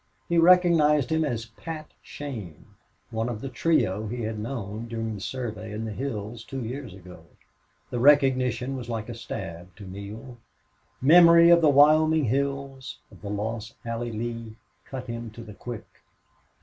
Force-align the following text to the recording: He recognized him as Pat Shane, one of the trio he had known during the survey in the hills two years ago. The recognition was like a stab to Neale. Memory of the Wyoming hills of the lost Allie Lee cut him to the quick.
He 0.27 0.39
recognized 0.39 1.11
him 1.11 1.23
as 1.23 1.45
Pat 1.45 1.91
Shane, 2.01 2.65
one 3.11 3.29
of 3.29 3.39
the 3.39 3.49
trio 3.49 4.07
he 4.07 4.23
had 4.23 4.39
known 4.39 4.87
during 4.87 5.13
the 5.13 5.21
survey 5.21 5.71
in 5.71 5.85
the 5.85 5.91
hills 5.91 6.43
two 6.43 6.63
years 6.63 6.95
ago. 6.95 7.23
The 7.91 7.99
recognition 7.99 8.75
was 8.75 8.89
like 8.89 9.09
a 9.09 9.13
stab 9.13 9.75
to 9.75 9.85
Neale. 9.85 10.39
Memory 11.03 11.51
of 11.51 11.61
the 11.61 11.69
Wyoming 11.69 12.25
hills 12.25 12.97
of 13.11 13.21
the 13.21 13.29
lost 13.29 13.75
Allie 13.85 14.11
Lee 14.11 14.55
cut 14.85 15.05
him 15.05 15.29
to 15.33 15.43
the 15.43 15.53
quick. 15.53 15.85